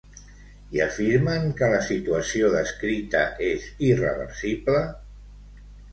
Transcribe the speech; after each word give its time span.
I 0.75 0.79
afirmen 0.85 1.43
que 1.59 1.69
la 1.73 1.83
situació 1.89 2.49
descrita 2.55 3.21
és 3.51 3.69
irreversible? 3.93 4.85